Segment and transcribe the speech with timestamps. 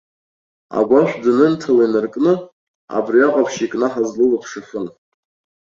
[0.77, 2.33] Агәашә данынҭала инаркны,
[2.97, 4.85] абри аҟаԥшь икнаҳаз лылаԥш ахын.